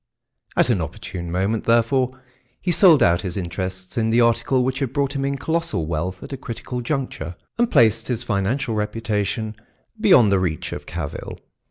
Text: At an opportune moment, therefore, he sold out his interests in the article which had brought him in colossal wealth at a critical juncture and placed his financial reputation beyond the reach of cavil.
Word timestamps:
At 0.57 0.71
an 0.71 0.81
opportune 0.81 1.31
moment, 1.31 1.65
therefore, 1.65 2.19
he 2.59 2.71
sold 2.71 3.03
out 3.03 3.21
his 3.21 3.37
interests 3.37 3.99
in 3.99 4.09
the 4.09 4.19
article 4.19 4.63
which 4.63 4.79
had 4.79 4.93
brought 4.93 5.15
him 5.15 5.23
in 5.23 5.37
colossal 5.37 5.85
wealth 5.85 6.23
at 6.23 6.33
a 6.33 6.37
critical 6.37 6.81
juncture 6.81 7.35
and 7.59 7.69
placed 7.69 8.07
his 8.07 8.23
financial 8.23 8.73
reputation 8.73 9.55
beyond 9.99 10.31
the 10.31 10.39
reach 10.39 10.71
of 10.73 10.87
cavil. 10.87 11.37